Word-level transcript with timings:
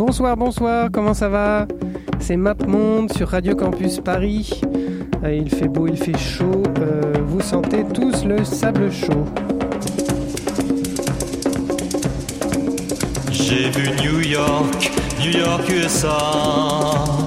Bonsoir, 0.00 0.34
bonsoir, 0.34 0.88
comment 0.90 1.12
ça 1.12 1.28
va? 1.28 1.66
C'est 2.20 2.38
MapMonde 2.38 3.12
sur 3.12 3.28
Radio 3.28 3.54
Campus 3.54 4.00
Paris. 4.00 4.62
Euh, 5.22 5.34
il 5.34 5.50
fait 5.50 5.68
beau, 5.68 5.86
il 5.88 5.98
fait 5.98 6.16
chaud. 6.16 6.62
Euh, 6.78 7.12
vous 7.26 7.42
sentez 7.42 7.84
tous 7.92 8.24
le 8.24 8.42
sable 8.42 8.90
chaud. 8.90 9.26
J'ai 13.30 13.68
vu 13.68 13.90
New 14.02 14.20
York, 14.26 14.90
New 15.20 15.38
York 15.38 15.68
USA. 15.68 16.08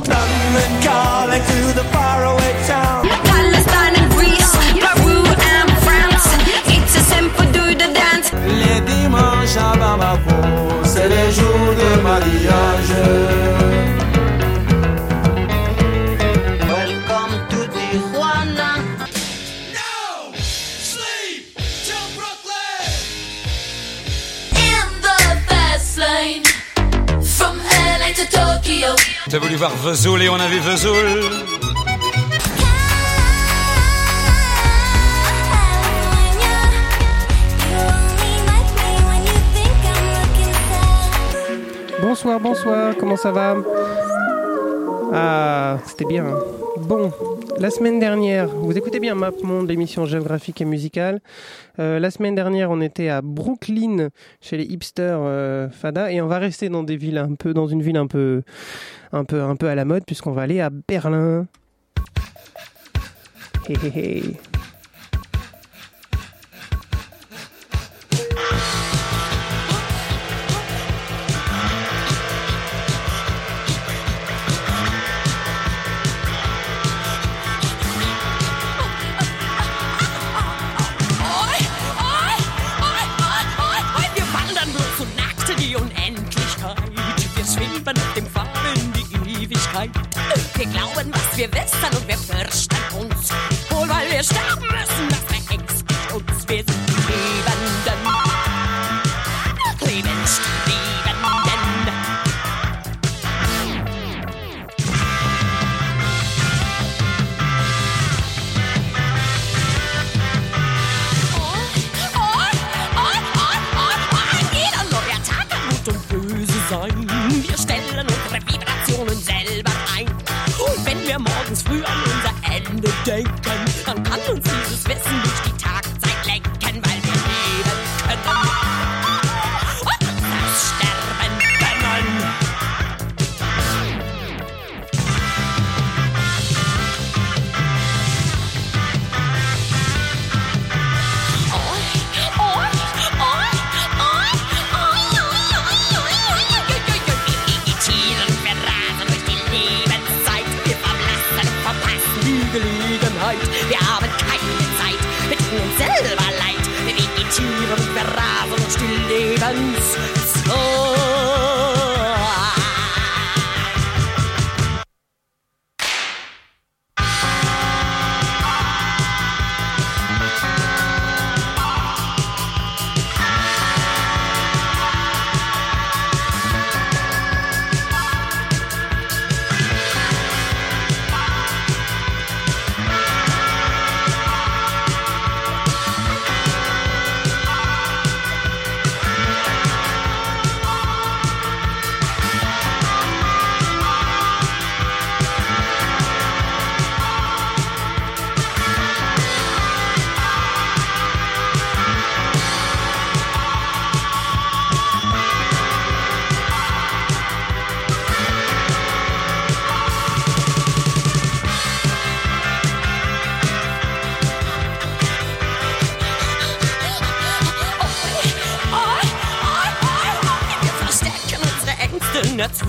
London 0.07 0.73
calling 0.81 1.43
to 1.43 1.79
the 1.79 1.85
faraway 1.93 2.55
town. 2.65 3.07
Palestine 3.23 4.01
and 4.01 4.09
Greece, 4.15 4.51
Peru 4.79 5.19
and 5.21 5.69
France. 5.85 6.25
It's 6.65 6.95
a 6.95 7.01
simple 7.01 7.45
do 7.53 7.75
the 7.75 7.93
dance. 7.93 8.31
Les 8.47 8.81
dimanches 8.81 9.57
à 9.57 9.77
Bamako, 9.77 10.82
c'est 11.03 11.09
les 11.09 11.31
jours 11.31 11.73
de 11.81 12.01
mariage. 12.01 12.93
Welcome 16.67 17.33
to 17.49 17.59
Tijuana. 17.73 18.71
In 24.55 24.87
the 25.01 25.17
fast 25.47 25.97
lane. 25.97 26.43
From 27.21 27.57
LA 27.99 28.13
to 28.13 28.25
Tokyo. 28.29 28.95
T'as 29.29 29.39
voulu 29.39 29.55
voir 29.55 29.71
Vesoul 29.83 30.21
et 30.21 30.29
on 30.29 30.39
a 30.39 30.47
vu 30.47 30.59
Vesoul. 30.59 31.32
Bonsoir, 42.23 42.39
bonsoir, 42.39 42.95
comment 42.97 43.17
ça 43.17 43.33
va? 43.33 43.57
Ah, 45.11 45.77
c'était 45.85 46.05
bien. 46.05 46.25
Bon, 46.77 47.11
la 47.59 47.69
semaine 47.69 47.99
dernière, 47.99 48.47
vous 48.47 48.77
écoutez 48.77 49.01
bien 49.01 49.13
MapMonde, 49.13 49.67
l'émission 49.67 50.05
géographique 50.05 50.61
et 50.61 50.65
musicale. 50.65 51.19
Euh, 51.79 51.99
la 51.99 52.11
semaine 52.11 52.33
dernière, 52.33 52.71
on 52.71 52.79
était 52.79 53.09
à 53.09 53.21
Brooklyn, 53.21 54.07
chez 54.39 54.55
les 54.55 54.63
hipsters 54.63 55.19
euh, 55.19 55.67
Fada, 55.69 56.13
et 56.13 56.21
on 56.21 56.27
va 56.27 56.39
rester 56.39 56.69
dans 56.69 56.83
des 56.83 56.95
villes 56.95 57.17
un 57.17 57.35
peu, 57.35 57.53
dans 57.53 57.67
une 57.67 57.81
ville 57.81 57.97
un 57.97 58.07
peu, 58.07 58.43
un 59.11 59.25
peu, 59.25 59.41
un 59.41 59.57
peu 59.57 59.67
à 59.67 59.75
la 59.75 59.83
mode, 59.83 60.05
puisqu'on 60.05 60.31
va 60.31 60.43
aller 60.43 60.61
à 60.61 60.69
Berlin. 60.69 61.45
Wir 90.63 90.71
glauben, 90.71 91.11
was 91.13 91.37
wir 91.37 91.51
wissen 91.51 91.97
und 91.97 92.07
wir 92.07 92.17
fürchten 92.17 92.77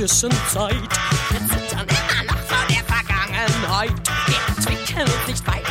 Der 0.05 0.11
Zwischenzeit. 0.11 0.75
Wir 1.31 1.41
zittern 1.49 1.87
immer 1.89 2.25
noch 2.27 2.39
vor 2.41 2.59
der 2.69 2.85
Vergangenheit. 2.85 3.95
Wir 4.27 4.37
entwickeln 4.55 5.07
uns 5.07 5.27
nicht 5.27 5.47
weiter, 5.47 5.64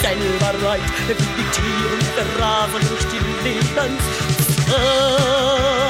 selber 0.00 0.52
reut, 0.66 0.88
wie 1.08 1.14
die 1.14 1.48
Tiere 1.50 1.94
und 1.94 2.08
der 2.16 2.28
rasen 2.40 2.82
durch 2.88 3.06
die 3.12 3.22
Lebensfreude. 3.48 5.87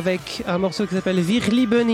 Avec 0.00 0.42
un 0.46 0.56
morceau 0.56 0.86
qui 0.86 0.94
s'appelle 0.94 1.20
Wir 1.20 1.50
lieben. 1.50 1.86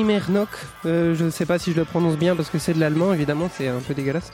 Euh, 0.84 1.16
je 1.16 1.24
ne 1.24 1.30
sais 1.30 1.44
pas 1.44 1.58
si 1.58 1.72
je 1.72 1.76
le 1.76 1.84
prononce 1.84 2.16
bien 2.16 2.36
parce 2.36 2.50
que 2.50 2.58
c'est 2.60 2.72
de 2.72 2.78
l'allemand, 2.78 3.12
évidemment, 3.12 3.50
c'est 3.52 3.66
un 3.66 3.80
peu 3.80 3.94
dégueulasse. 3.94 4.30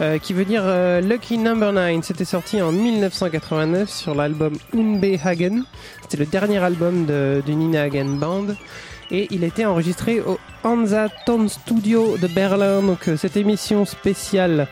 Euh, 0.00 0.18
qui 0.18 0.32
veut 0.32 0.44
dire 0.44 0.62
euh, 0.64 1.00
Lucky 1.00 1.38
Number 1.38 1.72
9. 1.72 2.02
C'était 2.02 2.24
sorti 2.24 2.60
en 2.60 2.72
1989 2.72 3.88
sur 3.88 4.16
l'album 4.16 4.54
Unbehagen. 4.74 5.62
C'était 6.02 6.16
le 6.16 6.26
dernier 6.26 6.58
album 6.58 7.06
de, 7.06 7.44
du 7.46 7.54
Nina 7.54 7.82
Hagen 7.82 8.16
Band. 8.18 8.56
Et 9.12 9.28
il 9.30 9.44
était 9.44 9.66
enregistré 9.66 10.20
au 10.20 10.40
Hansa 10.64 11.08
Ton 11.24 11.46
Studio 11.46 12.16
de 12.18 12.26
Berlin. 12.26 12.82
Donc 12.82 13.08
cette 13.16 13.36
émission 13.36 13.84
spéciale 13.84 14.66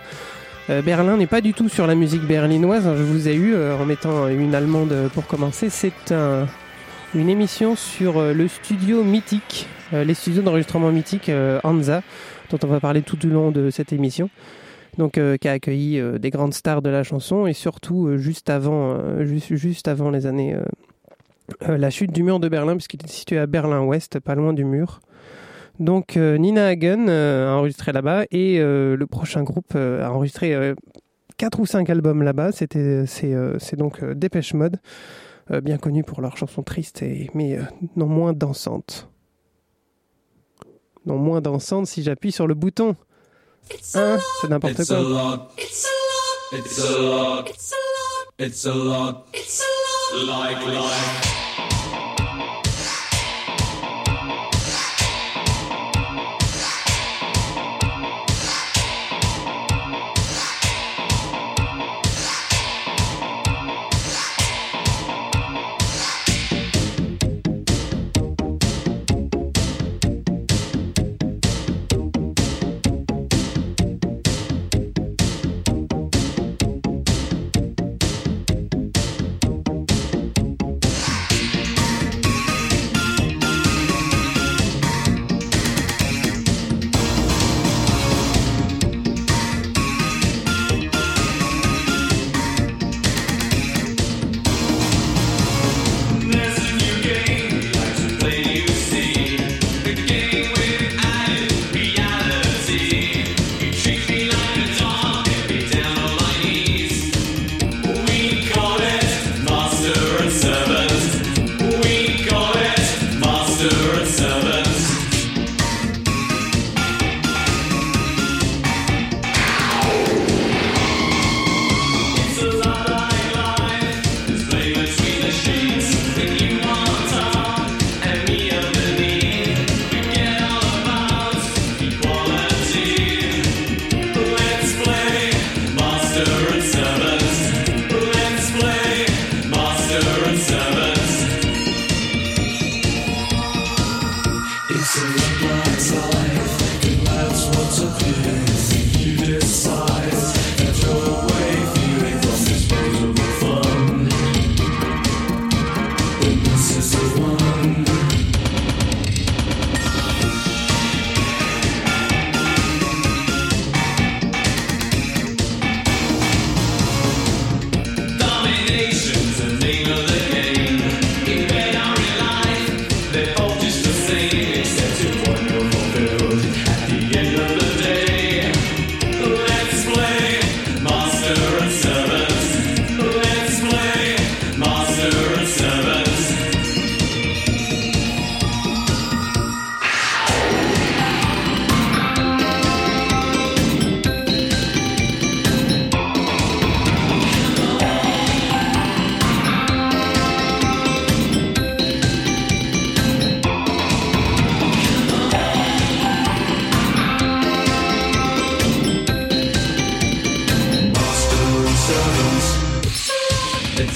Berlin 0.69 1.17
n'est 1.17 1.27
pas 1.27 1.41
du 1.41 1.53
tout 1.53 1.69
sur 1.69 1.87
la 1.87 1.95
musique 1.95 2.23
berlinoise. 2.23 2.85
Je 2.85 3.03
vous 3.03 3.29
ai 3.29 3.35
eu 3.35 3.55
en 3.55 3.85
mettant 3.85 4.27
une 4.29 4.55
allemande 4.55 5.11
pour 5.15 5.27
commencer. 5.27 5.69
C'est 5.69 6.13
un, 6.13 6.47
une 7.15 7.29
émission 7.29 7.75
sur 7.75 8.19
euh, 8.19 8.33
le 8.33 8.47
studio 8.47 9.03
mythique, 9.03 9.67
euh, 9.93 10.05
les 10.05 10.15
studios 10.15 10.43
d'enregistrement 10.43 10.93
mythique 10.93 11.29
euh, 11.29 11.59
Hansa, 11.65 12.03
dont 12.51 12.59
on 12.63 12.67
va 12.69 12.79
parler 12.79 13.03
tout 13.03 13.19
au 13.27 13.29
long 13.29 13.51
de 13.51 13.71
cette 13.71 13.93
émission. 13.93 14.31
Donc, 14.97 15.19
euh, 15.19 15.37
qui 15.37 15.49
a 15.49 15.53
accueilli 15.53 15.99
euh, 15.99 16.19
des 16.19 16.31
grandes 16.31 16.55
stars 16.55 16.83
de 16.83 16.91
la 16.91 17.03
chanson 17.03 17.47
et 17.47 17.53
surtout 17.53 18.07
euh, 18.07 18.17
juste 18.17 18.51
avant, 18.51 18.97
juste, 19.25 19.55
juste 19.55 19.89
avant 19.89 20.11
les 20.11 20.27
années, 20.27 20.57
la 21.67 21.91
chute 21.91 22.13
du 22.13 22.23
mur 22.23 22.39
de 22.39 22.49
Berlin, 22.49 22.75
puisqu'il 22.75 23.05
est 23.05 23.09
situé 23.09 23.39
à 23.39 23.47
Berlin-Ouest, 23.47 24.21
pas 24.21 24.37
loin 24.37 24.53
du 24.53 24.65
mur. 24.65 25.01
Donc, 25.81 26.17
Nina 26.17 26.67
Hagen 26.67 27.09
a 27.09 27.55
enregistré 27.55 27.93
là-bas 27.93 28.25
et 28.31 28.59
le 28.61 29.05
prochain 29.07 29.43
groupe 29.43 29.75
a 29.75 30.13
enregistré 30.13 30.75
quatre 31.39 31.59
ou 31.59 31.67
cinq 31.67 31.89
albums 31.89 32.23
là-bas. 32.23 32.53
C'était, 32.53 33.07
c'est, 33.07 33.77
donc 33.77 34.05
Dépêche 34.05 34.53
Mode 34.53 34.77
bien 35.61 35.79
connus 35.79 36.05
pour 36.05 36.21
leurs 36.21 36.37
chansons 36.37 36.63
tristes, 36.63 37.03
et, 37.03 37.31
mais 37.35 37.59
euh, 37.59 37.63
non 37.97 38.07
moins 38.07 38.33
dansantes. 38.33 39.09
Non 41.07 41.17
moins 41.17 41.41
dansantes 41.41 41.87
si 41.87 42.03
j'appuie 42.03 42.31
sur 42.31 42.47
le 42.47 42.55
bouton. 42.55 42.95
Hein, 43.95 44.19
c'est 44.41 44.49
n'importe 44.49 44.79
It's 44.79 44.91
a 44.91 44.95
quoi. 44.95 45.49
It's 45.59 45.87
a 45.87 45.99
lot. 45.99 46.21
It's 46.53 46.81
a 46.85 46.99
lot. 46.99 47.49
It's 47.49 47.73
a 47.73 47.77
lot. 47.77 48.25
It's 48.39 48.67
a 48.67 48.75
lot. 48.75 49.27
It's 49.33 49.63
a 49.63 50.27
lot. 50.27 50.51
Like 50.51 51.30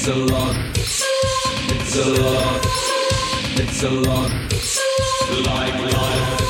It's 0.07 0.13
a 0.13 0.17
lot. 0.17 0.57
It's 0.77 1.97
a 1.97 2.05
lot. 2.21 2.67
It's 3.57 3.83
a 3.85 3.89
lot. 3.89 4.31
Like 5.47 5.81
life. 5.95 6.41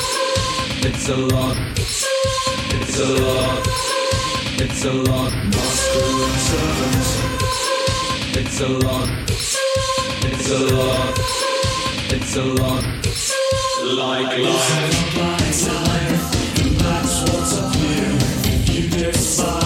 It's 0.85 1.09
a 1.09 1.15
lot. 1.15 1.57
It's 1.79 2.99
a 2.99 3.07
lot. 3.23 3.69
It's 4.59 4.85
a 4.85 4.93
lot. 4.93 5.33
Master 5.55 6.03
and 6.25 6.41
servant. 6.49 7.07
It's 8.41 8.59
a 8.61 8.69
lot. 8.69 9.09
It's 10.25 10.51
a 10.51 10.59
lot. 10.75 11.15
It's 12.11 12.37
a 12.37 12.43
lot. 12.43 12.85
Like 13.95 14.37
life. 14.37 15.15
Let's 19.07 19.37
play. 19.37 19.64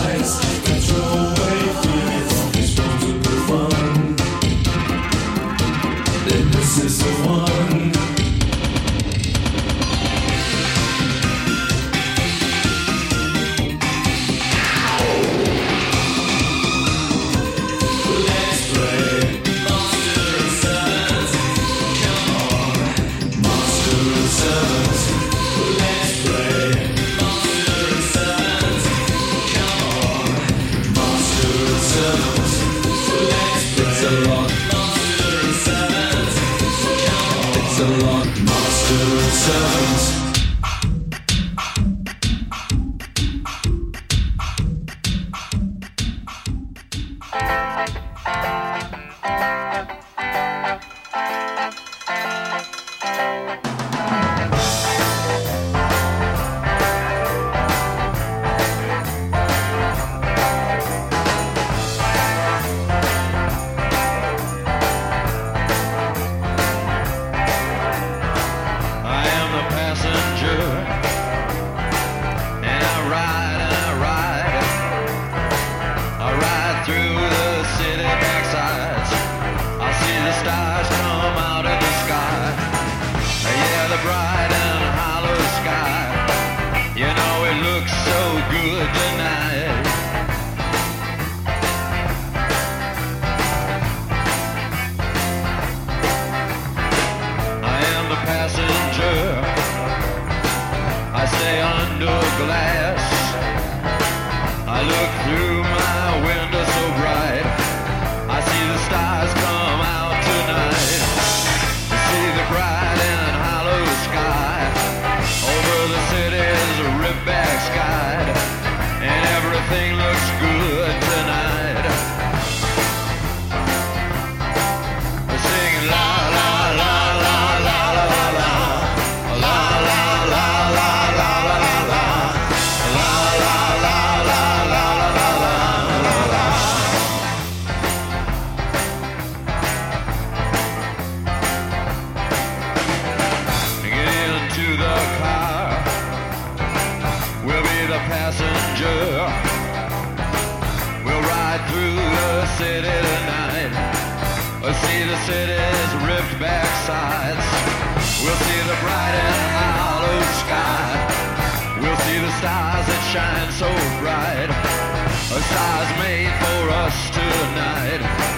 Shine 163.12 163.50
so 163.52 163.68
bright. 164.00 164.50
A 164.50 165.40
stars 165.40 165.98
made 165.98 166.32
for 166.42 166.70
us 166.70 167.10
tonight. 167.10 168.37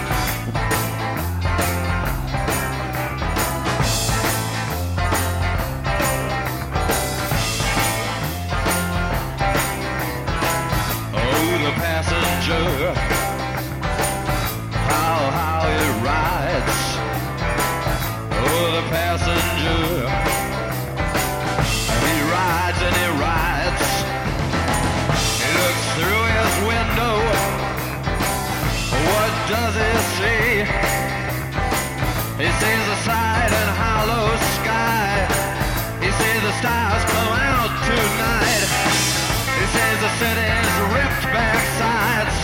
Does 29.51 29.75
he 29.75 29.91
see? 30.15 30.63
He 32.39 32.49
sees 32.61 32.83
the 32.91 32.97
side 33.03 33.51
and 33.51 33.69
hollow 33.83 34.31
sky. 34.55 35.27
He 35.99 36.09
sees 36.19 36.41
the 36.47 36.53
stars 36.61 37.03
come 37.11 37.33
out 37.51 37.71
tonight. 37.83 38.63
He 39.59 39.65
sees 39.75 39.97
the 40.05 40.11
city's 40.23 40.73
ripped 40.95 41.25
back 41.35 41.59
sides. 41.79 42.37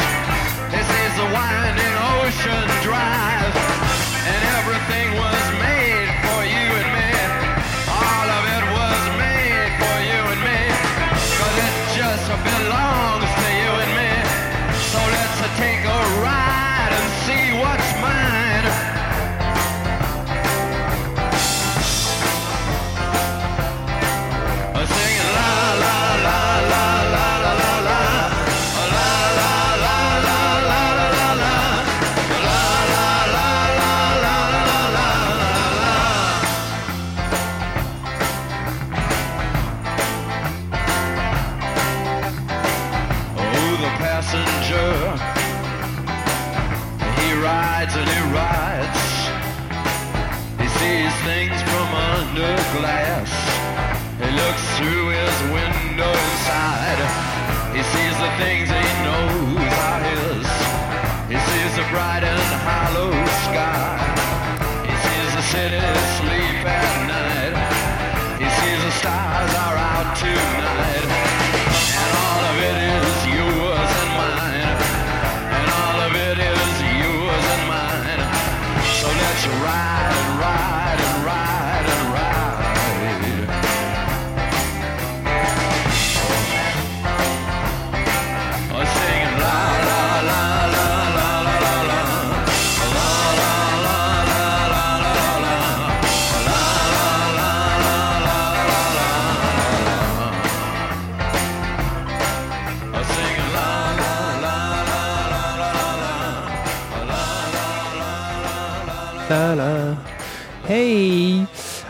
He 0.75 0.81
sees 0.91 1.13
the 1.15 1.27
winding 1.31 1.95
ocean 2.19 2.76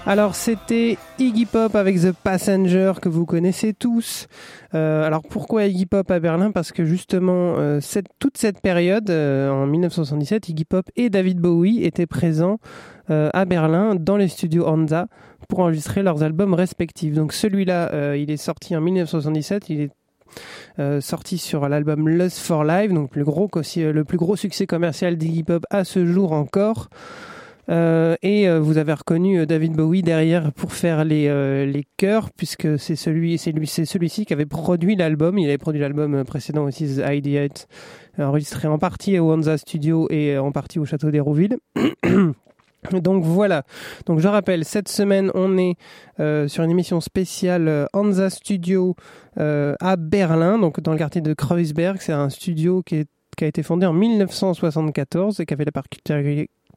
Alors 0.08 0.36
c'était 0.36 0.98
Iggy 1.20 1.46
Pop 1.46 1.76
avec 1.76 2.00
The 2.00 2.14
Passenger 2.14 2.94
que 3.02 3.10
vous 3.10 3.26
connaissez 3.26 3.74
tous. 3.74 4.30
Euh, 4.74 5.04
alors 5.06 5.22
pourquoi 5.22 5.66
Iggy 5.66 5.86
Pop 5.86 6.10
à 6.10 6.20
Berlin? 6.20 6.52
Parce 6.52 6.72
que 6.72 6.86
justement 6.86 7.56
euh, 7.58 7.82
toute 8.18 8.38
cette 8.38 8.62
période, 8.62 9.10
euh, 9.10 9.50
en 9.52 9.68
1977, 9.68 10.48
Iggy 10.48 10.64
Pop 10.64 10.86
et 10.96 11.10
David 11.10 11.40
Bowie 11.40 11.84
étaient 11.84 12.08
présents 12.08 12.58
à 13.10 13.46
Berlin 13.46 13.96
dans 13.96 14.16
les 14.18 14.30
studios 14.30 14.66
Hansa 14.66 15.08
pour 15.48 15.60
enregistrer 15.60 16.04
leurs 16.04 16.24
albums 16.24 16.54
respectifs. 16.54 17.14
Donc 17.14 17.32
celui-là, 17.32 18.16
il 18.16 18.30
est 18.32 18.36
sorti 18.36 18.76
en 18.76 18.82
1977, 18.82 19.70
il 19.70 19.82
est 19.82 21.02
sorti 21.02 21.38
sur 21.38 21.70
l'album 21.70 22.10
Lust 22.10 22.40
for 22.40 22.66
Life, 22.66 22.92
donc 22.92 23.16
le, 23.16 23.24
gros, 23.24 23.50
le 23.54 24.04
plus 24.04 24.18
gros 24.18 24.36
succès 24.36 24.68
commercial 24.68 25.16
d'Iggy 25.16 25.44
Pop 25.44 25.66
à 25.70 25.86
ce 25.86 26.06
jour 26.06 26.34
encore. 26.34 26.90
Euh, 27.70 28.16
et 28.22 28.48
euh, 28.48 28.60
vous 28.60 28.78
avez 28.78 28.94
reconnu 28.94 29.40
euh, 29.40 29.46
David 29.46 29.74
Bowie 29.74 30.02
derrière 30.02 30.54
pour 30.54 30.72
faire 30.72 31.04
les, 31.04 31.28
les 31.66 31.86
chœurs, 31.98 32.32
puisque 32.32 32.80
c'est 32.80 32.96
celui, 32.96 33.38
c'est 33.38 33.52
lui, 33.52 33.68
c'est 33.68 33.86
celui-ci 33.86 34.26
qui 34.26 34.34
avait 34.34 34.46
produit 34.46 34.96
l'album. 34.96 35.38
Il 35.38 35.48
avait 35.48 35.58
produit 35.58 35.82
l'album 35.82 36.24
précédent 36.24 36.64
aussi, 36.66 36.86
The 36.96 37.04
Idiot, 37.10 37.66
enregistré 38.18 38.68
en 38.68 38.78
partie 38.78 39.20
au 39.20 39.32
Hansa 39.32 39.58
Studio 39.58 40.08
et 40.10 40.38
en 40.38 40.52
partie 40.52 40.80
au 40.80 40.86
Château 40.86 41.12
d'Hérouville. 41.12 41.58
Donc 42.92 43.24
voilà. 43.24 43.64
Donc 44.06 44.20
je 44.20 44.28
rappelle, 44.28 44.64
cette 44.64 44.88
semaine, 44.88 45.30
on 45.34 45.58
est 45.58 45.76
sur 46.48 46.64
une 46.64 46.72
émission 46.72 47.02
spéciale 47.02 47.90
Hansa 47.92 48.30
Studio 48.30 48.96
à 49.36 49.96
Berlin, 49.98 50.58
donc 50.60 50.80
dans 50.80 50.94
le 50.94 50.98
quartier 50.98 51.22
de 51.22 51.34
Kreuzberg. 51.34 51.98
C'est 52.00 52.14
un 52.14 52.30
studio 52.30 52.84
qui 52.84 53.06
a 53.42 53.46
été 53.46 53.62
fondé 53.62 53.86
en 53.86 53.94
1974 53.94 55.40
et 55.42 55.46
qui 55.46 55.54
avait 55.54 55.66
la 55.66 55.72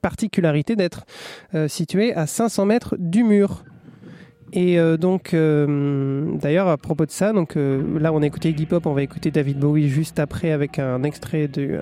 particularité 0.00 0.76
d'être 0.76 1.04
euh, 1.54 1.69
situé 1.69 2.14
à 2.14 2.26
500 2.26 2.66
mètres 2.66 2.97
du 2.99 3.25
mur. 3.25 3.64
Et 4.52 4.80
euh, 4.80 4.97
donc, 4.97 5.33
euh, 5.33 6.37
d'ailleurs, 6.37 6.69
à 6.69 6.76
propos 6.76 7.07
de 7.07 7.11
ça, 7.11 7.33
donc 7.33 7.54
là, 7.54 8.12
on 8.12 8.23
a 8.23 8.26
écouté 8.26 8.50
Iggy 8.50 8.66
Pop, 8.66 8.87
on 8.87 8.95
va 8.95 9.02
écouter 9.02 9.30
David 9.30 9.59
Bowie 9.59 9.88
juste 9.88 10.19
après 10.19 10.50
avec 10.50 10.78
un 10.78 11.04
extrait 11.04 11.47
de, 11.47 11.80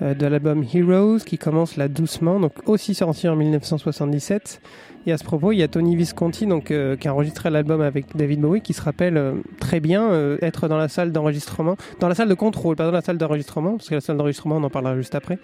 de 0.00 0.26
l'album 0.26 0.64
Heroes 0.72 1.20
qui 1.24 1.38
commence 1.38 1.76
là 1.76 1.88
doucement, 1.88 2.40
donc 2.40 2.52
aussi 2.66 2.94
sorti 2.94 3.26
en 3.26 3.36
1977. 3.36 4.60
Et 5.08 5.12
à 5.12 5.16
ce 5.16 5.24
propos, 5.24 5.52
il 5.52 5.56
y 5.56 5.62
a 5.62 5.68
Tony 5.68 5.96
Visconti, 5.96 6.46
donc 6.46 6.70
euh, 6.70 6.94
qui 6.94 7.08
a 7.08 7.14
enregistré 7.14 7.48
l'album 7.48 7.80
avec 7.80 8.14
David 8.14 8.42
Bowie, 8.42 8.60
qui 8.60 8.74
se 8.74 8.82
rappelle 8.82 9.16
euh, 9.16 9.32
très 9.58 9.80
bien 9.80 10.02
euh, 10.10 10.36
être 10.42 10.68
dans 10.68 10.76
la 10.76 10.88
salle 10.88 11.12
d'enregistrement, 11.12 11.78
dans 11.98 12.08
la 12.08 12.14
salle 12.14 12.28
de 12.28 12.34
contrôle, 12.34 12.76
pas 12.76 12.84
dans 12.84 12.92
la 12.92 13.00
salle 13.00 13.16
d'enregistrement, 13.16 13.78
parce 13.78 13.88
que 13.88 13.94
la 13.94 14.02
salle 14.02 14.18
d'enregistrement, 14.18 14.58
on 14.58 14.64
en 14.64 14.68
parlera 14.68 14.96
juste 14.96 15.14
après. 15.14 15.38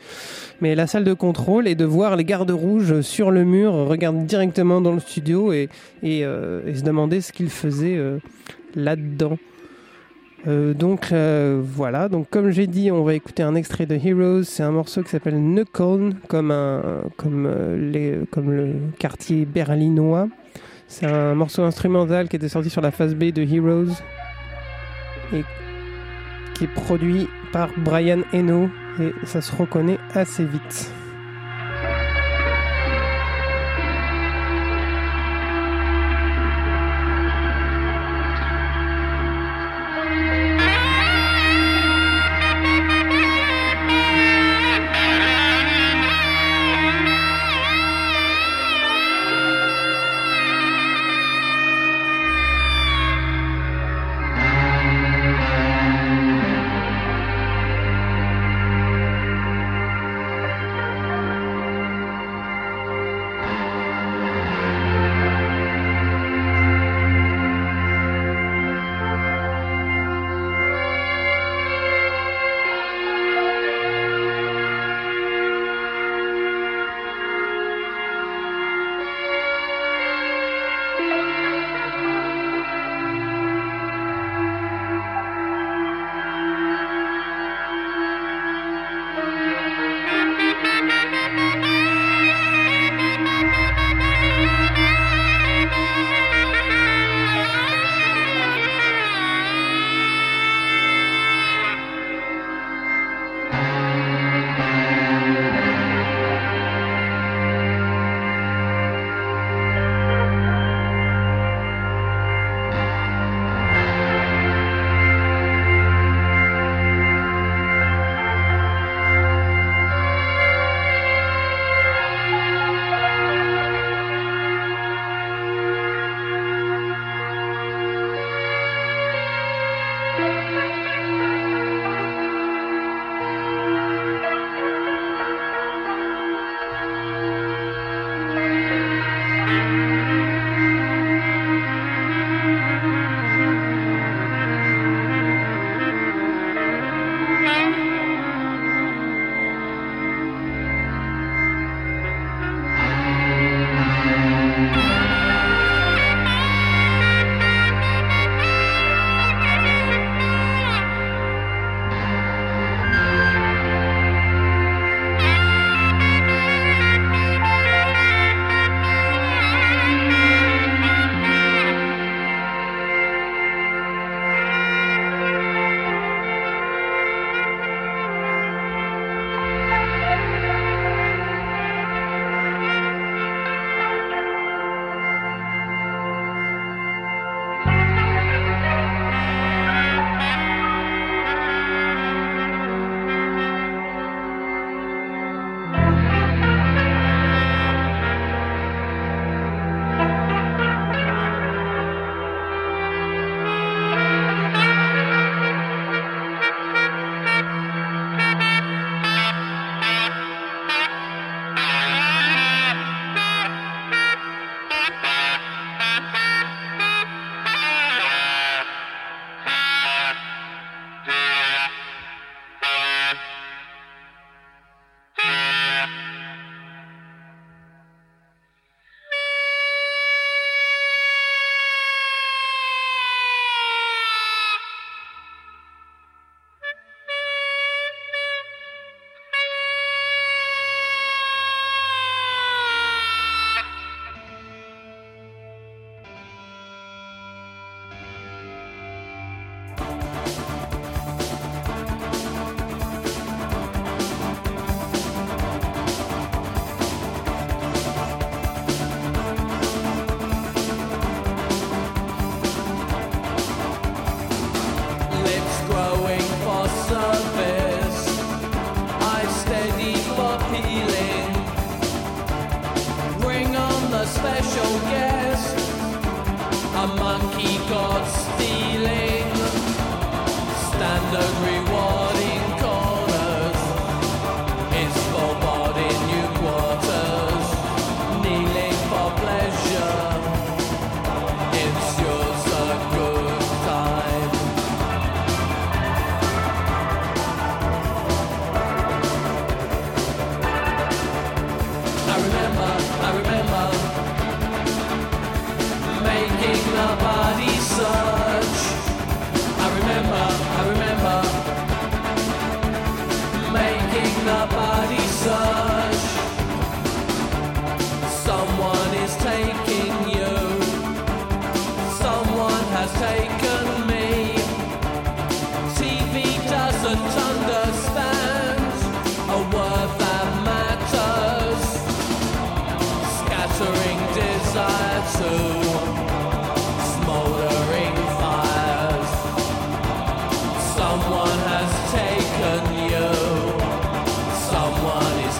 Mais 0.60 0.74
la 0.74 0.86
salle 0.86 1.04
de 1.04 1.14
contrôle 1.14 1.66
et 1.66 1.76
de 1.76 1.86
voir 1.86 2.14
les 2.16 2.24
gardes 2.24 2.50
rouges 2.50 3.00
sur 3.00 3.30
le 3.30 3.44
mur, 3.44 3.72
regarder 3.72 4.24
directement 4.24 4.82
dans 4.82 4.92
le 4.92 5.00
studio 5.00 5.54
et, 5.54 5.70
et, 6.02 6.24
se 6.24 6.82
demander 6.82 7.22
ce 7.22 7.32
qu'ils 7.32 7.48
faisaient 7.48 7.98
là-dedans. 8.74 9.38
Euh, 10.46 10.74
donc 10.74 11.10
euh, 11.10 11.60
voilà, 11.62 12.08
donc 12.08 12.28
comme 12.28 12.50
j'ai 12.50 12.66
dit, 12.66 12.90
on 12.90 13.02
va 13.02 13.14
écouter 13.14 13.42
un 13.42 13.54
extrait 13.54 13.86
de 13.86 13.94
Heroes. 13.94 14.44
C'est 14.44 14.62
un 14.62 14.72
morceau 14.72 15.02
qui 15.02 15.10
s'appelle 15.10 15.40
Neukölln, 15.40 16.14
comme 16.28 16.48
le 17.18 18.72
quartier 18.98 19.46
berlinois. 19.46 20.28
C'est 20.86 21.06
un 21.06 21.34
morceau 21.34 21.62
instrumental 21.62 22.28
qui 22.28 22.36
était 22.36 22.48
sorti 22.48 22.70
sur 22.70 22.82
la 22.82 22.90
phase 22.90 23.14
B 23.14 23.32
de 23.32 23.42
Heroes 23.42 23.94
et 25.32 25.42
qui 26.54 26.64
est 26.64 26.74
produit 26.74 27.28
par 27.52 27.70
Brian 27.78 28.20
Eno 28.32 28.68
et 29.00 29.12
ça 29.24 29.40
se 29.40 29.54
reconnaît 29.54 29.98
assez 30.14 30.44
vite. 30.44 30.92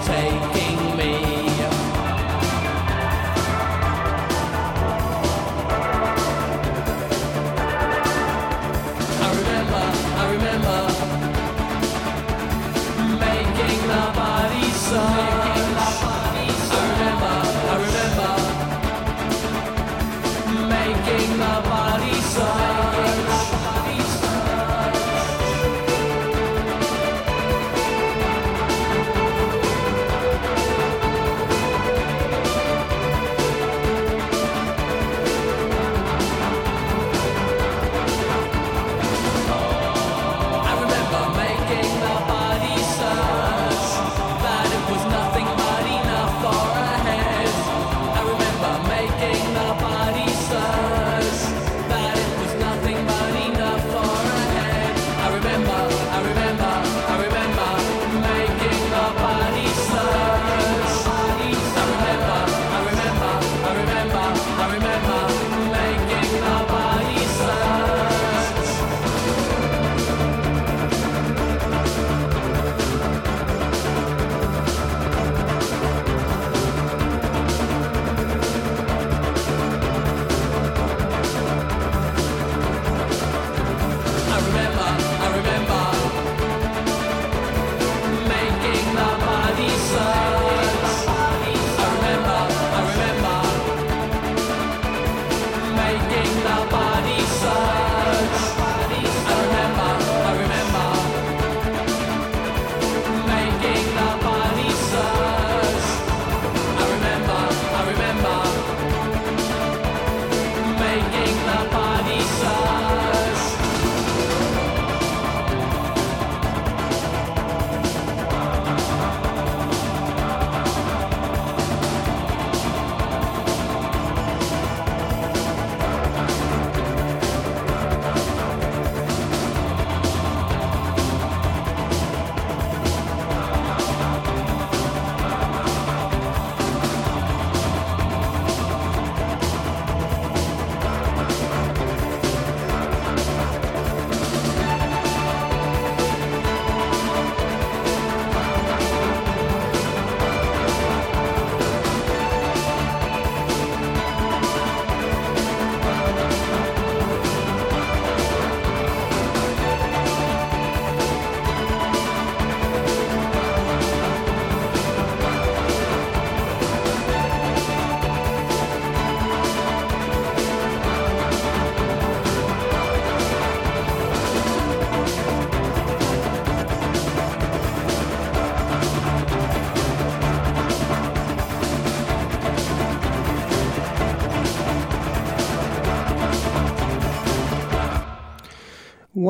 taking. 0.04 0.63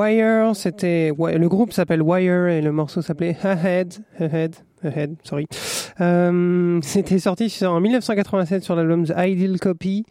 Wire, 0.04 0.54
c'était 0.54 1.12
le 1.16 1.48
groupe 1.48 1.72
s'appelle 1.72 2.02
Wire 2.02 2.46
et 2.48 2.60
le 2.60 2.72
morceau 2.72 3.02
s'appelait 3.02 3.36
Ahead, 3.42 3.94
Ahead, 4.18 4.54
Ahead, 4.82 5.16
sorry. 5.22 5.46
Euh, 6.00 6.78
c'était 6.82 7.18
sorti 7.18 7.54
en 7.64 7.80
1987 7.80 8.62
sur 8.62 8.74
l'album 8.74 9.06
The 9.06 9.14
Ideal 9.16 9.58
Copy. 9.58 10.04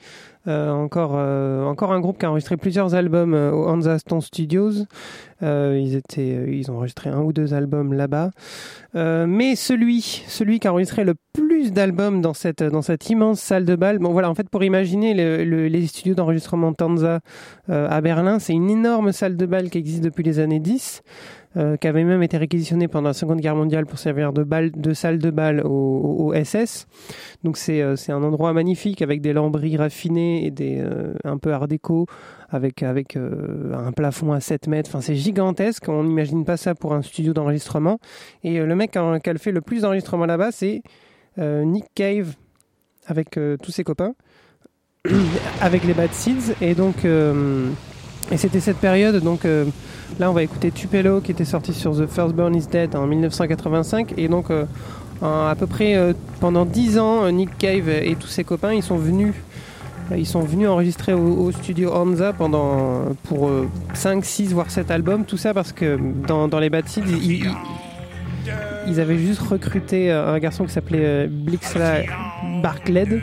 Euh, 0.46 0.72
encore, 0.72 1.14
euh, 1.16 1.64
encore 1.64 1.94
un 1.94 2.02
groupe 2.02 2.18
qui 2.18 2.26
a 2.26 2.30
enregistré 2.30 2.58
plusieurs 2.58 2.96
albums 2.96 3.34
au 3.34 3.68
Hansa 3.68 4.00
Stone 4.00 4.22
Studios. 4.22 4.86
Euh, 5.44 5.78
ils 5.80 5.96
étaient, 5.96 6.36
euh, 6.38 6.50
ils 6.52 6.72
ont 6.72 6.78
enregistré 6.78 7.10
un 7.10 7.22
ou 7.22 7.34
deux 7.34 7.54
albums 7.54 7.94
là-bas. 7.94 8.32
Euh, 8.96 9.26
mais 9.28 9.56
celui, 9.56 10.02
celui 10.02 10.60
qui 10.60 10.68
a 10.68 10.72
enregistré 10.72 11.04
le 11.04 11.14
plus 11.34 11.72
d'albums 11.74 12.22
dans 12.22 12.34
cette, 12.34 12.64
immense 13.10 13.40
salle 13.40 13.66
de 13.66 13.76
bal. 13.76 14.00
Bon 14.00 14.12
voilà, 14.12 14.30
en 14.30 14.36
fait, 14.36 14.50
pour 14.50 14.64
imaginer 14.64 15.14
le- 15.14 15.44
le- 15.44 15.68
les 15.68 15.86
studios 15.88 16.16
d'enregistrement 16.16 16.74
Tanza 16.74 17.20
à 17.70 18.02
Berlin, 18.02 18.40
c'est 18.40 18.54
une 18.54 18.70
énorme 18.70 19.12
salle 19.12 19.36
de 19.38 19.46
bal 19.46 19.70
qui 19.70 19.78
existe 19.78 20.04
depuis 20.04 20.24
les 20.24 20.40
années 20.40 20.60
10. 20.60 21.02
Euh, 21.56 21.78
qui 21.78 21.88
avait 21.88 22.04
même 22.04 22.24
été 22.24 22.38
réquisitionnée 22.38 22.88
pendant 22.88 23.10
la 23.10 23.14
Seconde 23.14 23.40
Guerre 23.40 23.56
mondiale 23.56 23.86
pour 23.86 24.00
servir 24.00 24.34
de, 24.34 24.94
salle 24.94 25.20
de 25.20 25.30
bal 25.30 25.62
au, 25.64 26.34
SS. 26.34 26.88
Donc 27.44 27.58
c'est 27.58 27.82
euh, 27.82 27.96
c'est 27.96 28.12
un 28.12 28.24
endroit 28.24 28.54
magnifique 28.54 29.02
avec 29.02 29.22
des 29.22 29.34
lambris 29.34 29.78
raffinés 29.78 30.48
et 30.48 30.54
euh, 30.62 31.14
un 31.24 31.38
peu 31.38 31.54
art 31.54 31.68
déco 31.68 32.08
avec 32.50 32.82
euh, 32.82 33.74
un 33.74 33.92
plafond 33.92 34.32
à 34.32 34.40
7 34.40 34.68
mètres. 34.68 34.90
Enfin 34.90 35.02
c'est 35.02 35.16
gigantesque. 35.16 35.88
On 35.90 36.04
n'imagine 36.04 36.44
pas 36.44 36.58
ça 36.58 36.74
pour 36.74 36.94
un 36.94 37.02
studio 37.02 37.34
d'enregistrement. 37.34 38.00
Et 38.44 38.60
le 38.60 38.76
mec 38.76 38.92
qui 38.92 38.98
a, 38.98 39.38
fait 39.38 39.52
le 39.52 39.62
plus 39.62 39.82
d'enregistrements 39.82 40.26
là-bas, 40.26 40.52
c'est 40.52 40.82
Nick 41.38 41.86
Cave 41.96 42.36
avec 43.06 43.40
tous 43.62 43.72
ses 43.72 43.84
copains, 43.84 44.14
avec 45.62 45.84
les 45.84 45.94
Bad 45.94 46.14
Seeds. 46.14 46.56
Et 46.62 46.76
donc 46.76 47.06
et 48.32 48.38
c'était 48.38 48.60
cette 48.60 48.78
période 48.78 49.24
donc. 49.24 49.46
euh, 49.46 49.66
Là, 50.20 50.30
on 50.30 50.34
va 50.34 50.44
écouter 50.44 50.70
Tupelo 50.70 51.22
qui 51.22 51.32
était 51.32 51.44
sorti 51.44 51.74
sur 51.74 51.98
The 51.98 52.06
First 52.06 52.36
Born 52.36 52.54
is 52.56 52.68
Dead 52.72 52.96
en 52.96 53.08
1985. 53.08 54.14
Et 54.18 54.28
donc, 54.28 54.52
euh, 54.52 54.66
à 55.24 55.56
peu 55.58 55.66
près 55.66 55.96
euh, 55.96 56.14
pendant 56.40 56.66
10 56.66 57.00
ans, 57.00 57.32
Nick 57.32 57.58
Cave 57.58 57.90
et 57.90 58.16
tous 58.16 58.28
ses 58.28 58.44
copains, 58.44 58.74
ils 58.74 58.84
sont 58.84 58.98
venus, 58.98 59.34
euh, 60.12 60.18
ils 60.18 60.28
sont 60.28 60.42
venus 60.42 60.68
enregistrer 60.68 61.14
au, 61.14 61.52
studio 61.52 61.92
Hansa 61.96 62.32
pendant, 62.32 63.06
pour 63.24 63.50
5, 63.96 64.24
6, 64.24 64.54
voire 64.54 64.70
7 64.70 64.92
albums. 64.92 65.26
Tout 65.26 65.38
ça 65.38 65.52
parce 65.56 65.72
que 65.72 65.98
dans, 66.28 66.48
dans 66.48 66.60
les 66.60 66.70
Bad 66.70 66.88
Seeds, 66.88 67.48
ils, 68.88 69.00
avaient 69.00 69.18
juste 69.18 69.42
recruté 69.42 70.12
un 70.12 70.38
garçon 70.38 70.66
qui 70.66 70.74
s'appelait 70.74 71.26
Blixla 71.26 72.02
Barkled 72.62 73.20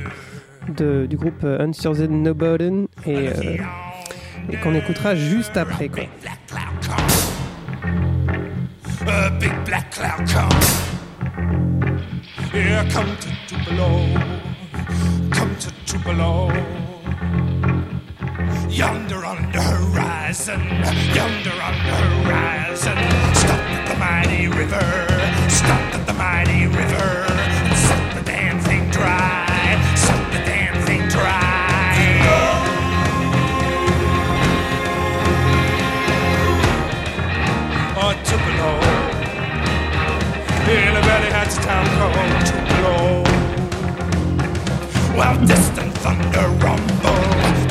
de- 0.76 1.06
du 1.08 1.16
groupe 1.16 1.44
Unsurzen 1.44 2.20
Noboden 2.20 2.88
et, 3.06 3.28
et 4.52 4.56
qu'on 4.56 4.74
écoutera 4.74 5.14
juste 5.14 5.56
après. 5.56 5.88
Quoi. 5.88 6.04
A 9.06 9.30
big 9.30 9.52
black 9.64 9.90
cloud. 9.90 10.28
Here 12.52 12.84
come 12.92 13.16
to 13.16 13.28
Tupelo. 13.46 14.06
Come 15.30 15.56
to 15.56 15.70
Tupelo. 15.86 16.50
Yonder 18.68 19.24
on 19.26 19.50
the 19.52 19.60
horizon, 19.60 20.60
yonder 21.12 21.56
on 21.60 21.74
the 21.86 21.96
horizon. 22.06 22.96
Stop 23.34 23.58
at 23.58 23.88
the 23.88 23.96
mighty 23.98 24.46
river, 24.48 25.06
stop 25.48 25.94
at 25.94 26.06
the 26.06 26.14
mighty 26.14 26.66
river. 26.66 27.26
And 27.92 28.18
the 28.18 28.22
damn 28.24 28.60
thing 28.60 28.88
dry, 28.90 29.39
town 41.70 41.86
called 41.98 42.46
Tupelo. 42.48 42.96
Well, 45.18 45.36
distant 45.46 45.92
thunder 46.04 46.48
rumble, 46.64 47.22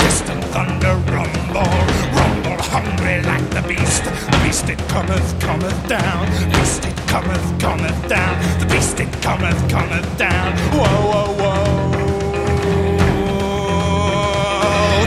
distant 0.04 0.44
thunder 0.54 0.96
rumble, 1.14 1.74
rumble 2.18 2.60
hungry 2.74 3.18
like 3.32 3.48
the 3.56 3.64
beast. 3.70 4.04
The 4.32 4.38
beast 4.44 4.68
it 4.74 4.80
cometh, 4.94 5.30
cometh 5.48 5.82
down. 5.88 6.22
The 6.42 6.48
Beast 6.56 6.86
it 6.90 6.98
cometh, 7.14 7.48
cometh 7.66 8.02
down. 8.16 8.34
The 8.60 8.68
beast 8.72 9.00
it 9.00 9.12
cometh, 9.28 9.62
cometh 9.76 10.10
down. 10.18 10.50
Whoa, 10.78 11.00
whoa, 11.12 11.30
whoa. 11.42 11.58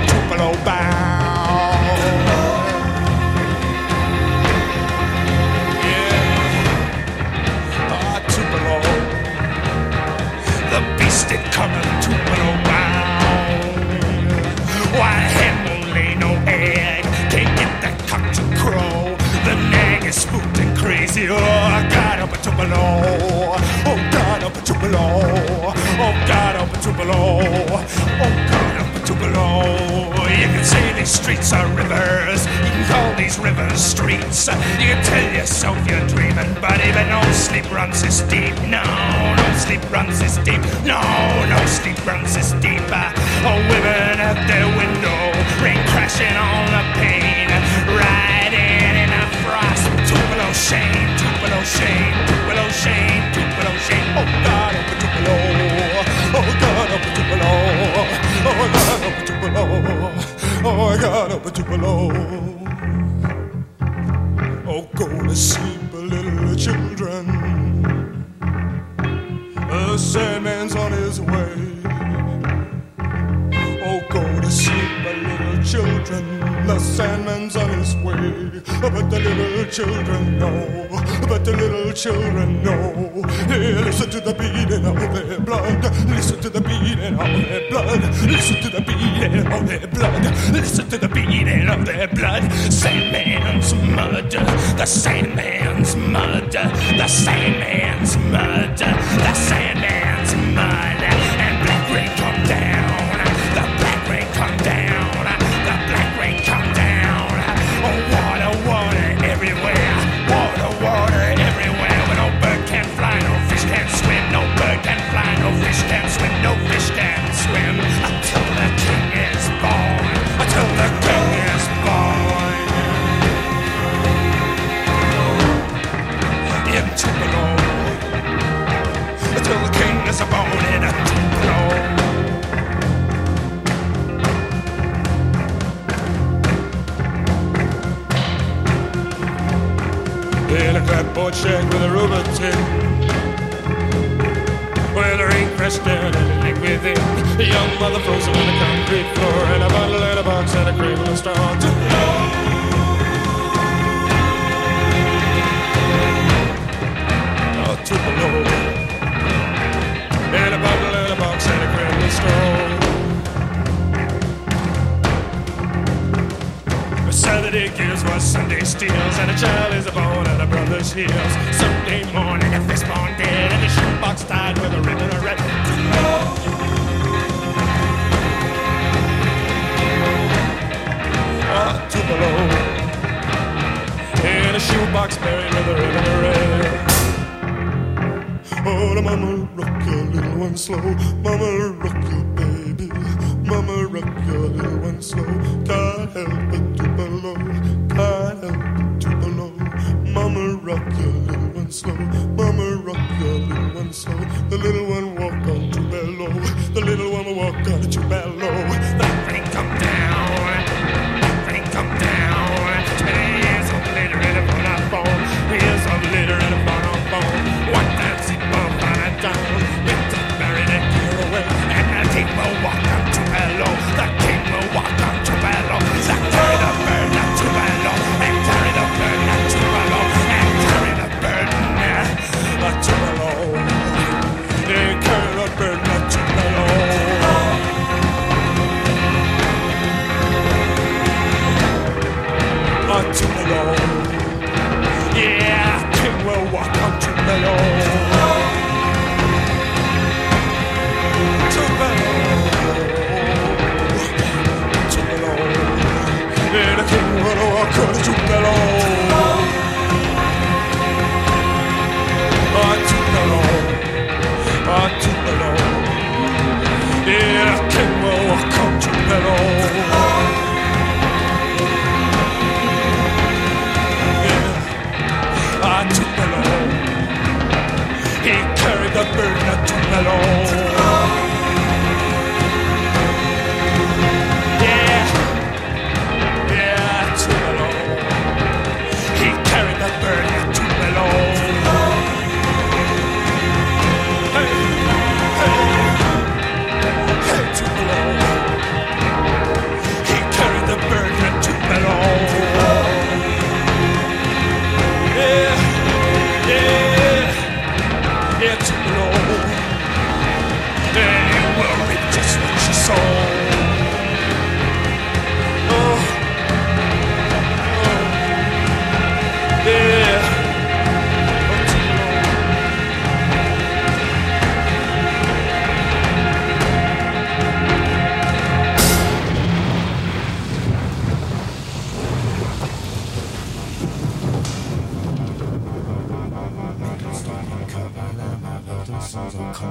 Tupelo 0.08 0.50
bound. 0.64 0.78
Ah, 0.78 0.81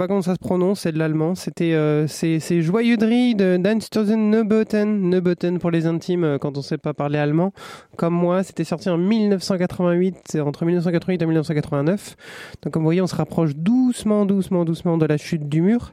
euh, 0.00 0.20
je 0.20 0.30
sais 0.32 0.36
prononce, 0.54 0.82
c'est 0.82 0.92
de 0.92 1.00
l'allemand. 1.00 1.34
C'était 1.34 1.74
euh, 1.74 2.06
c'est 2.06 2.38
c'est 2.38 2.62
Joyeuderie 2.62 3.34
de 3.34 3.56
Danstosen 3.56 4.30
Neubotten, 4.30 5.10
Neubotten 5.10 5.58
pour 5.58 5.72
les 5.72 5.86
intimes 5.86 6.22
euh, 6.22 6.38
quand 6.38 6.56
on 6.56 6.62
sait 6.62 6.78
pas 6.78 6.94
parler 6.94 7.18
allemand. 7.18 7.52
Comme 7.96 8.14
moi, 8.14 8.44
c'était 8.44 8.62
sorti 8.62 8.88
en 8.88 8.96
1988, 8.96 10.16
c'est 10.30 10.38
entre 10.38 10.64
1988 10.64 11.22
et 11.22 11.26
1989. 11.26 12.16
Donc 12.62 12.72
comme 12.72 12.82
vous 12.82 12.86
voyez, 12.86 13.00
on 13.00 13.08
se 13.08 13.16
rapproche 13.16 13.56
doucement, 13.56 14.26
doucement, 14.26 14.64
doucement 14.64 14.96
de 14.96 15.06
la 15.06 15.16
chute 15.16 15.48
du 15.48 15.60
mur. 15.60 15.92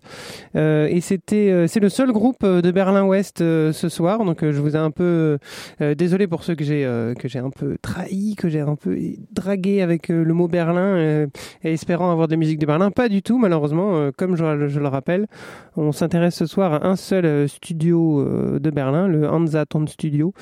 Euh, 0.56 0.86
et 0.92 1.02
c'était 1.02 1.50
euh, 1.50 1.66
c'est 1.66 1.80
le 1.80 1.90
seul 1.90 2.12
groupe 2.12 2.46
de 2.46 2.72
Berlin-Ouest 2.72 3.40
ce 3.40 3.90
soir. 3.90 4.24
Donc 4.24 4.42
je 4.44 4.62
vous 4.62 4.76
ai 4.76 4.80
un 4.80 4.92
peu 4.92 5.40
désolé 5.80 6.28
pour 6.28 6.44
ceux 6.44 6.54
que 6.54 6.64
j'ai 6.64 6.84
que 7.18 7.28
j'ai 7.28 7.40
un 7.40 7.50
peu 7.50 7.78
trahi, 7.82 8.36
que 8.36 8.48
j'ai 8.48 8.60
un 8.60 8.76
peu 8.76 8.96
dragué 9.32 9.82
avec 9.82 10.10
le 10.10 10.34
mot 10.36 10.48
Berlin 10.48 11.26
et 11.64 11.74
espérant 11.74 12.12
avoir 12.12 12.28
des 12.28 12.38
musiques 12.38 12.60
de 12.60 12.68
Berlin. 12.68 12.92
Pas 12.92 13.10
du 13.10 13.24
tout, 13.24 13.40
malheureusement. 13.40 14.12
Comme 14.16 14.36
je, 14.58 14.80
le 14.80 14.88
rappelle, 14.88 15.28
on 15.76 15.92
s'intéresse 15.92 16.36
ce 16.36 16.46
soir 16.46 16.74
à 16.74 16.88
un 16.88 16.96
seul 16.96 17.26
euh, 17.26 17.48
studio 17.48 18.20
euh, 18.22 18.60
de 18.60 18.70
Berlin, 18.70 19.08
le 19.08 19.30
Hansa 19.30 19.66
Ton 19.66 19.86
Studio, 19.88 20.34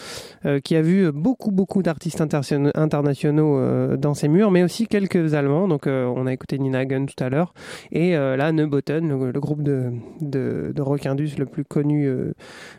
euh, 0.45 0.59
qui 0.59 0.75
a 0.75 0.81
vu 0.81 1.11
beaucoup, 1.11 1.51
beaucoup 1.51 1.83
d'artistes 1.83 2.21
internationaux 2.21 3.97
dans 3.97 4.13
ses 4.13 4.27
murs, 4.27 4.51
mais 4.51 4.63
aussi 4.63 4.87
quelques 4.87 5.33
Allemands. 5.33 5.67
Donc, 5.67 5.87
on 5.87 6.25
a 6.25 6.33
écouté 6.33 6.57
Nina 6.59 6.85
Gunn 6.85 7.05
tout 7.05 7.23
à 7.23 7.29
l'heure. 7.29 7.53
Et 7.91 8.11
là, 8.13 8.51
Neubotten, 8.51 9.07
le, 9.31 9.39
groupe 9.39 9.63
de, 9.63 9.91
de, 10.21 10.71
de 10.75 10.81
rock 10.81 11.05
indus 11.05 11.37
le 11.37 11.45
plus 11.45 11.65
connu 11.65 12.09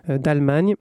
d'Allemagne. 0.09 0.75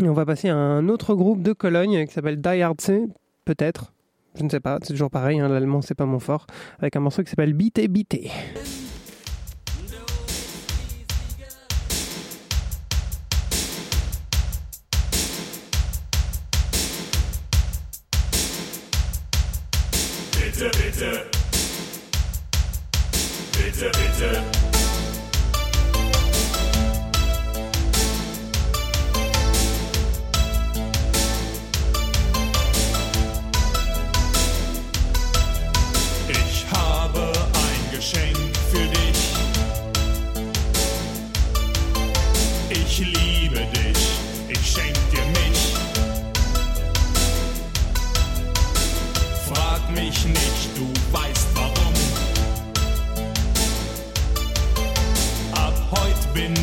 On 0.00 0.12
va 0.12 0.24
passer 0.24 0.48
à 0.48 0.56
un 0.56 0.88
autre 0.88 1.14
groupe 1.14 1.42
de 1.42 1.52
Cologne 1.52 2.06
qui 2.06 2.12
s'appelle 2.12 2.40
Die 2.40 2.62
Hard 2.62 2.80
C, 2.80 3.02
peut-être. 3.44 3.92
Je 4.38 4.44
ne 4.44 4.48
sais 4.48 4.60
pas, 4.60 4.78
c'est 4.82 4.94
toujours 4.94 5.10
pareil, 5.10 5.40
hein, 5.40 5.48
l'allemand 5.48 5.82
c'est 5.82 5.94
pas 5.94 6.06
mon 6.06 6.18
fort, 6.18 6.46
avec 6.78 6.96
un 6.96 7.00
morceau 7.00 7.22
qui 7.22 7.30
s'appelle 7.30 7.52
Bité 7.52 7.88
Bité. 7.88 8.30
Bitte, 21.02 21.24
bitte. 23.58 23.90
Bitte. 23.90 24.42
Ich 36.28 36.66
habe 36.70 37.32
ein 37.34 37.96
Geschenk 37.96 38.56
für 38.70 38.86
dich. 38.86 39.20
Ich 42.70 42.98
liebe 42.98 43.66
dich, 43.74 44.02
ich 44.48 44.72
schenk 44.72 44.96
mich. 45.34 45.74
Frag 49.48 49.90
mich 49.90 50.24
nicht, 50.26 50.61
weißt 51.12 51.48
warum. 51.54 51.94
Ab 55.54 55.74
heute 55.90 56.28
bin 56.34 56.54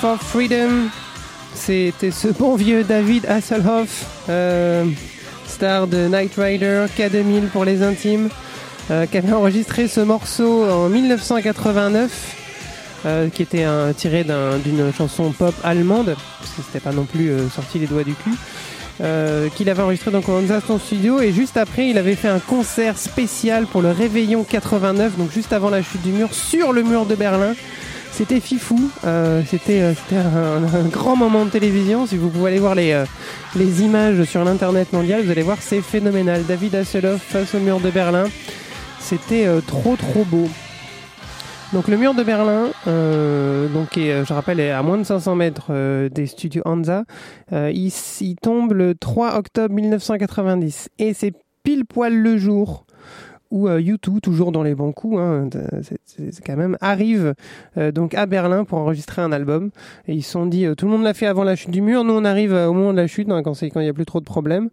for 0.00 0.18
Freedom. 0.22 0.88
C'était 1.54 2.10
ce 2.10 2.28
bon 2.28 2.56
vieux 2.56 2.84
David 2.84 3.26
Hasselhoff, 3.26 4.06
euh, 4.28 4.84
star 5.46 5.86
de 5.86 6.06
Knight 6.08 6.32
Rider, 6.36 6.86
K2000 6.96 7.48
pour 7.52 7.64
les 7.64 7.82
intimes, 7.82 8.28
euh, 8.90 9.06
qui 9.06 9.18
avait 9.18 9.32
enregistré 9.32 9.88
ce 9.88 10.00
morceau 10.00 10.64
en 10.70 10.88
1989, 10.88 12.10
euh, 13.06 13.28
qui 13.28 13.42
était 13.42 13.64
un, 13.64 13.92
tiré 13.92 14.24
d'un- 14.24 14.58
d'une 14.58 14.92
chanson 14.92 15.32
pop 15.32 15.54
allemande, 15.64 16.16
parce 16.38 16.52
que 16.52 16.62
c'était 16.64 16.80
pas 16.80 16.92
non 16.92 17.04
plus 17.04 17.32
sorti 17.54 17.78
les 17.78 17.86
doigts 17.86 18.04
du 18.04 18.14
cul. 18.14 18.30
qu'il 19.56 19.70
avait 19.70 19.82
enregistré 19.82 20.10
donc 20.10 20.24
Instant 20.28 20.78
Studio 20.78 21.20
et 21.22 21.32
juste 21.32 21.56
après 21.56 21.88
il 21.88 21.96
avait 21.96 22.14
fait 22.16 22.28
un 22.28 22.38
concert 22.38 22.98
spécial 22.98 23.64
pour 23.64 23.80
le 23.80 23.90
Réveillon 23.92 24.44
89 24.44 25.16
donc 25.16 25.32
juste 25.32 25.54
avant 25.54 25.70
la 25.70 25.80
chute 25.82 26.02
du 26.02 26.10
mur 26.10 26.34
sur 26.34 26.74
le 26.74 26.82
mur 26.82 27.06
de 27.06 27.14
Berlin 27.14 27.54
c'était 28.12 28.40
fifou, 28.40 28.90
euh, 29.04 29.42
c'était 29.46 29.80
euh, 30.12 30.58
un, 30.58 30.88
grand 30.88 31.16
moment 31.16 31.44
de 31.44 31.50
télévision. 31.50 32.06
Si 32.06 32.16
vous 32.16 32.28
pouvez 32.28 32.50
aller 32.50 32.60
voir 32.60 32.74
les, 32.74 32.92
euh, 32.92 33.04
les 33.56 33.82
images 33.82 34.24
sur 34.24 34.44
l'internet 34.44 34.92
mondial, 34.92 35.22
vous 35.22 35.30
allez 35.30 35.42
voir 35.42 35.58
c'est 35.60 35.80
phénoménal. 35.80 36.44
David 36.46 36.74
Hasselhoff 36.74 37.22
face 37.22 37.54
au 37.54 37.60
mur 37.60 37.80
de 37.80 37.90
Berlin, 37.90 38.24
c'était 38.98 39.46
trop 39.66 39.96
trop 39.96 40.24
beau. 40.24 40.48
Donc 41.72 41.86
le 41.86 41.96
mur 41.96 42.14
de 42.14 42.24
Berlin, 42.24 42.70
donc 42.86 43.90
je 43.94 44.32
rappelle, 44.32 44.58
est 44.58 44.70
à 44.70 44.82
moins 44.82 44.98
de 44.98 45.04
500 45.04 45.36
mètres 45.36 46.08
des 46.08 46.26
studios 46.26 46.62
Hansa. 46.64 47.04
Euh, 47.52 47.70
il, 47.72 47.92
il 48.20 48.36
tombe 48.36 48.72
le 48.72 48.94
3 48.94 49.36
octobre 49.36 49.74
1990 49.74 50.88
et 50.98 51.14
c'est 51.14 51.32
pile 51.62 51.84
poil 51.84 52.14
le 52.14 52.38
jour 52.38 52.86
où 53.50 53.68
euh, 53.68 53.80
U2, 53.80 54.20
toujours 54.20 54.52
dans 54.52 54.62
les 54.62 54.74
bons 54.74 54.92
coups, 54.92 55.18
hein, 55.18 55.48
c'est- 55.82 56.44
quand 56.44 56.56
même, 56.56 56.76
arrive 56.80 57.34
euh, 57.76 57.92
donc 57.92 58.14
à 58.14 58.26
Berlin 58.26 58.64
pour 58.64 58.78
enregistrer 58.78 59.22
un 59.22 59.32
album. 59.32 59.70
Ils 60.08 60.22
se 60.22 60.30
sont 60.32 60.46
dit, 60.46 60.66
euh, 60.66 60.74
tout 60.74 60.86
le 60.86 60.92
monde 60.92 61.02
l'a 61.02 61.14
fait 61.14 61.26
avant 61.26 61.44
la 61.44 61.56
chute 61.56 61.70
du 61.70 61.82
mur, 61.82 62.04
nous 62.04 62.14
on 62.14 62.24
arrive 62.24 62.52
euh, 62.54 62.68
au 62.68 62.72
moment 62.72 62.92
de 62.92 62.98
la 62.98 63.06
chute, 63.06 63.28
hein, 63.30 63.42
quand 63.42 63.60
il 63.60 63.70
n'y 63.80 63.88
a 63.88 63.92
plus 63.92 64.06
trop 64.06 64.20
de 64.20 64.24
problèmes, 64.24 64.70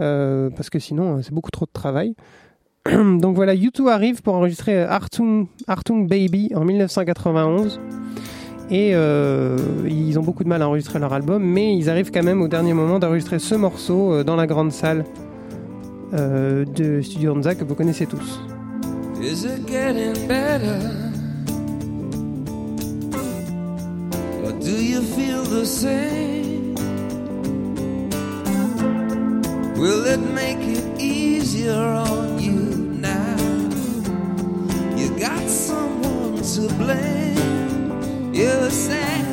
euh, 0.00 0.50
parce 0.50 0.70
que 0.70 0.78
sinon 0.78 1.16
euh, 1.16 1.20
c'est 1.22 1.32
beaucoup 1.32 1.50
trop 1.50 1.66
de 1.66 1.72
travail. 1.72 2.14
donc 2.90 3.34
voilà, 3.36 3.54
U2 3.54 3.88
arrive 3.88 4.22
pour 4.22 4.34
enregistrer 4.34 4.82
euh, 4.82 4.88
Artung, 4.88 5.46
Baby 6.08 6.50
en 6.54 6.64
1991. 6.64 7.80
Et 8.70 8.92
euh, 8.94 9.58
ils 9.86 10.18
ont 10.18 10.22
beaucoup 10.22 10.42
de 10.42 10.48
mal 10.48 10.62
à 10.62 10.68
enregistrer 10.68 10.98
leur 10.98 11.12
album, 11.12 11.44
mais 11.44 11.76
ils 11.76 11.90
arrivent 11.90 12.10
quand 12.10 12.22
même 12.22 12.40
au 12.40 12.48
dernier 12.48 12.72
moment 12.72 12.98
d'enregistrer 12.98 13.38
ce 13.38 13.54
morceau 13.54 14.12
euh, 14.14 14.24
dans 14.24 14.36
la 14.36 14.46
grande 14.46 14.72
salle 14.72 15.04
euh, 16.12 16.64
de 16.64 17.00
Studio 17.02 17.34
que 17.34 17.64
vous 17.64 17.74
connaissez 17.74 18.06
tous. 18.06 18.40
Is 19.20 19.44
it 19.44 19.66
getting 19.66 20.28
better? 20.28 20.78
Or 24.44 24.52
do 24.52 24.70
you 24.70 25.00
feel 25.00 25.42
the 25.44 25.64
same? 25.64 26.74
Will 29.76 30.04
it 30.06 30.20
make 30.20 30.58
it 30.60 30.84
easier 31.00 31.74
on 31.74 32.38
you 32.38 32.52
now? 33.00 33.36
You 34.96 35.08
got 35.18 35.48
someone 35.48 36.42
to 36.42 36.68
blame. 36.74 38.32
You 38.34 38.70
said 38.70 39.24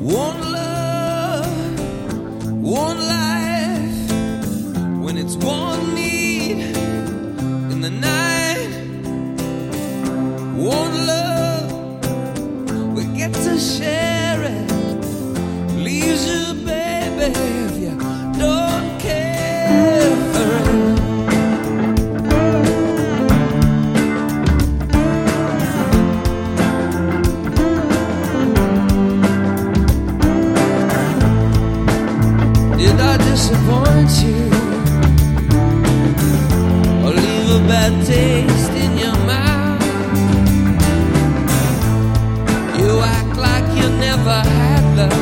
one 0.00 0.40
love, 0.52 1.80
one 2.62 2.98
life. 3.08 4.10
When 5.04 5.16
it's 5.16 5.36
one 5.36 5.83
get 13.28 13.42
to 13.42 13.58
share 13.58 14.42
it. 14.42 14.70
Leaves 15.72 16.26
you, 16.28 16.54
baby, 16.64 17.32
if 17.32 17.76
you 17.82 17.96
don't 18.38 19.00
care. 19.00 20.16
for 20.32 20.50
it. 20.60 20.84
Did 32.78 33.00
I 33.00 33.16
disappoint 33.28 34.12
you 34.24 34.40
or 37.04 37.12
leave 37.22 37.48
a 37.50 37.60
bad 37.68 37.92
taste 38.06 38.72
in 38.72 38.98
your 38.98 39.16
mouth. 39.26 39.53
Never 44.24 44.48
had 44.48 44.84
love, 44.96 45.12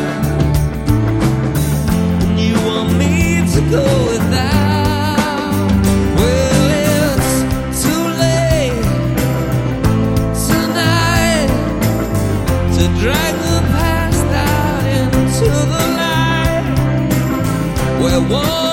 and 2.23 2.39
you 2.39 2.55
want 2.65 2.91
me 2.97 3.43
to 3.53 3.61
go 3.69 3.85
without. 4.11 5.71
Well, 6.19 6.67
it's 6.87 7.33
too 7.83 8.05
late 8.23 8.87
tonight 10.47 11.51
to 12.77 12.83
drag 13.01 13.35
the 13.49 13.59
past 13.75 14.29
out 14.49 14.85
into 14.99 15.51
the 15.73 15.83
one, 18.31 18.72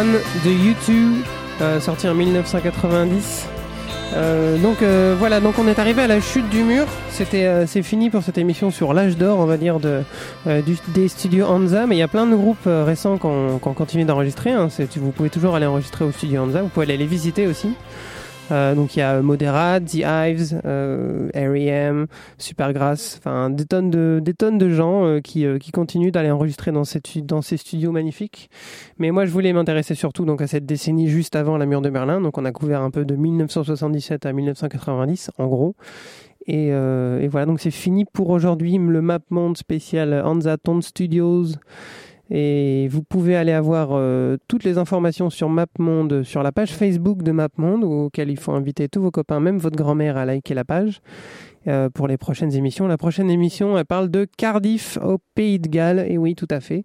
De 0.00 0.50
U2, 0.50 1.22
euh, 1.60 1.78
sorti 1.78 2.08
en 2.08 2.14
1990. 2.14 3.46
Euh, 4.14 4.56
donc 4.56 4.80
euh, 4.80 5.14
voilà, 5.18 5.40
donc 5.40 5.58
on 5.58 5.68
est 5.68 5.78
arrivé 5.78 6.00
à 6.00 6.06
la 6.06 6.22
chute 6.22 6.48
du 6.48 6.62
mur. 6.62 6.86
C'était, 7.10 7.66
c'est 7.66 7.82
fini 7.82 8.08
pour 8.08 8.22
cette 8.22 8.38
émission 8.38 8.70
sur 8.70 8.94
l'âge 8.94 9.18
d'or, 9.18 9.38
on 9.38 9.44
va 9.44 9.58
dire, 9.58 9.78
de, 9.78 10.00
des 10.88 11.08
studios 11.08 11.44
Hansa. 11.44 11.86
Mais 11.86 11.96
il 11.96 11.98
y 11.98 12.02
a 12.02 12.08
plein 12.08 12.26
de 12.26 12.34
groupes 12.34 12.64
récents 12.64 13.18
qui 13.18 13.26
ont 13.26 13.58
continué 13.58 14.04
d'enregistrer. 14.06 14.52
hein. 14.52 14.68
Vous 14.96 15.10
pouvez 15.10 15.28
toujours 15.28 15.54
aller 15.54 15.66
enregistrer 15.66 16.06
au 16.06 16.12
studio 16.12 16.44
Hansa. 16.44 16.62
Vous 16.62 16.68
pouvez 16.68 16.86
aller 16.86 16.96
les 16.96 17.06
visiter 17.06 17.46
aussi. 17.46 17.74
Euh, 18.50 18.74
donc 18.74 18.96
il 18.96 19.00
y 19.00 19.02
a 19.02 19.20
Moderat, 19.22 19.80
The 19.80 20.02
Hives, 20.04 20.60
euh, 20.64 21.28
R.E.M., 21.34 22.06
Supergrass, 22.38 23.18
enfin 23.18 23.50
des 23.50 23.64
tonnes 23.64 23.90
de 23.90 24.70
gens 24.70 25.04
euh, 25.04 25.20
qui 25.20 25.44
euh, 25.44 25.58
qui 25.58 25.70
continuent 25.70 26.10
d'aller 26.10 26.30
enregistrer 26.30 26.72
dans 26.72 26.84
ces 26.84 27.56
studios 27.56 27.92
magnifiques. 27.92 28.50
Mais 28.98 29.10
moi 29.10 29.24
je 29.26 29.30
voulais 29.30 29.52
m'intéresser 29.52 29.94
surtout 29.94 30.24
donc 30.24 30.40
à 30.40 30.46
cette 30.46 30.66
décennie 30.66 31.08
juste 31.08 31.36
avant 31.36 31.56
la 31.56 31.66
mur 31.66 31.80
de 31.80 31.90
Berlin. 31.90 32.20
Donc 32.20 32.38
on 32.38 32.44
a 32.44 32.52
couvert 32.52 32.82
un 32.82 32.90
peu 32.90 33.04
de 33.04 33.16
1977 33.16 34.26
à 34.26 34.32
1990 34.32 35.30
en 35.38 35.46
gros. 35.46 35.74
Et, 36.46 36.72
voilà, 37.28 37.46
donc 37.46 37.60
c'est 37.60 37.70
fini 37.70 38.04
pour 38.04 38.30
aujourd'hui, 38.30 38.76
le 38.76 39.02
Map 39.02 39.20
Monde 39.30 39.56
spécial 39.56 40.20
Hansa 40.24 40.56
Tone 40.56 40.82
Studios. 40.82 41.46
Et 42.30 42.86
vous 42.88 43.02
pouvez 43.02 43.34
aller 43.34 43.52
avoir 43.52 43.90
euh, 43.92 44.36
toutes 44.46 44.62
les 44.62 44.78
informations 44.78 45.30
sur 45.30 45.48
MapMonde 45.48 46.22
sur 46.22 46.42
la 46.42 46.52
page 46.52 46.72
Facebook 46.72 47.22
de 47.22 47.32
MapMonde, 47.32 47.84
auquel 47.84 48.30
il 48.30 48.38
faut 48.38 48.52
inviter 48.52 48.88
tous 48.88 49.02
vos 49.02 49.10
copains, 49.10 49.40
même 49.40 49.58
votre 49.58 49.76
grand-mère, 49.76 50.16
à 50.16 50.24
liker 50.24 50.54
la 50.54 50.64
page 50.64 51.00
euh, 51.66 51.90
pour 51.90 52.06
les 52.06 52.16
prochaines 52.16 52.54
émissions. 52.54 52.86
La 52.86 52.96
prochaine 52.98 53.30
émission, 53.30 53.76
elle 53.76 53.84
parle 53.84 54.10
de 54.10 54.26
Cardiff 54.36 54.96
au 55.02 55.18
Pays 55.34 55.58
de 55.58 55.68
Galles. 55.68 56.06
Et 56.08 56.18
oui, 56.18 56.34
tout 56.36 56.48
à 56.50 56.60
fait. 56.60 56.84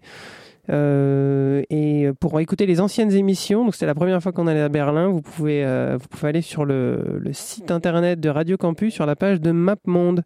Euh, 0.70 1.62
et 1.70 2.10
pour 2.20 2.40
écouter 2.40 2.66
les 2.66 2.82
anciennes 2.82 3.12
émissions, 3.12 3.64
donc 3.64 3.76
c'était 3.76 3.86
la 3.86 3.96
première 3.96 4.22
fois 4.22 4.32
qu'on 4.32 4.48
allait 4.48 4.62
à 4.62 4.70
Berlin, 4.70 5.08
vous 5.08 5.22
pouvez, 5.22 5.64
euh, 5.64 5.98
vous 6.00 6.08
pouvez 6.08 6.30
aller 6.30 6.42
sur 6.42 6.66
le, 6.66 7.22
site 7.32 7.72
internet 7.72 8.20
de 8.20 8.30
Radio 8.30 8.58
Campus 8.58 8.94
sur 8.94 9.06
la 9.06 9.16
page 9.16 9.42
de 9.42 9.52
MapMonde. 9.52 10.24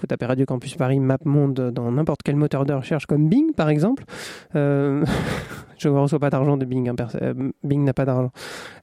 Vous 0.00 0.06
tapez 0.06 0.26
Radio 0.26 0.46
Campus 0.46 0.76
Paris 0.76 1.00
MapMonde 1.00 1.72
dans 1.72 1.90
n'importe 1.90 2.20
quel 2.24 2.36
moteur 2.36 2.64
de 2.64 2.72
recherche 2.72 3.06
comme 3.06 3.28
Bing 3.28 3.52
par 3.54 3.68
exemple. 3.68 4.04
Euh, 4.54 5.04
je 5.78 5.88
ne 5.88 5.98
reçois 5.98 6.20
pas 6.20 6.30
d'argent 6.30 6.56
de 6.56 6.64
Bing, 6.64 6.88
hein, 6.88 6.94
Bing 7.64 7.84
n'a 7.84 7.94
pas 7.94 8.04
d'argent. 8.04 8.30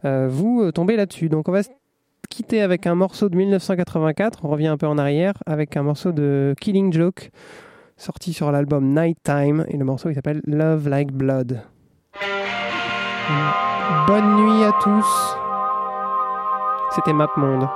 Vous 0.03 0.71
tombez 0.71 0.95
là-dessus. 0.97 1.29
Donc 1.29 1.47
on 1.47 1.51
va 1.51 1.63
se 1.63 1.69
quitter 2.29 2.61
avec 2.61 2.87
un 2.87 2.95
morceau 2.95 3.29
de 3.29 3.37
1984, 3.37 4.39
on 4.43 4.49
revient 4.49 4.67
un 4.67 4.77
peu 4.77 4.87
en 4.87 4.97
arrière, 4.97 5.35
avec 5.45 5.77
un 5.77 5.83
morceau 5.83 6.11
de 6.11 6.53
Killing 6.59 6.91
Joke, 6.91 7.31
sorti 7.97 8.33
sur 8.33 8.51
l'album 8.51 8.93
Nighttime, 8.93 9.65
et 9.69 9.77
le 9.77 9.85
morceau 9.85 10.09
il 10.09 10.15
s'appelle 10.15 10.41
Love 10.45 10.87
Like 10.89 11.11
Blood. 11.11 11.61
Bonne 14.07 14.35
nuit 14.35 14.63
à 14.63 14.71
tous. 14.81 15.37
C'était 16.91 17.13
MapMonde. 17.13 17.67